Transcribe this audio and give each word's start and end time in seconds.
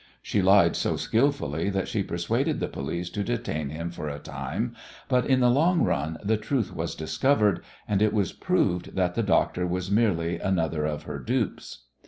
She 0.23 0.41
lied 0.41 0.75
so 0.75 0.95
skilfully 0.95 1.69
that 1.69 1.87
she 1.87 2.01
persuaded 2.01 2.59
the 2.59 2.67
police 2.67 3.07
to 3.11 3.23
detain 3.23 3.69
him 3.69 3.91
for 3.91 4.09
a 4.09 4.17
time, 4.17 4.75
but 5.07 5.27
in 5.27 5.41
the 5.41 5.49
long 5.51 5.83
run 5.83 6.17
the 6.23 6.37
truth 6.37 6.73
was 6.75 6.95
discovered, 6.95 7.61
and 7.87 8.01
it 8.01 8.11
was 8.11 8.33
proved 8.33 8.95
that 8.95 9.13
the 9.13 9.21
doctor 9.21 9.67
was 9.67 9.91
merely 9.91 10.39
another 10.39 10.87
of 10.87 11.03
her 11.03 11.19
dupes. 11.19 11.85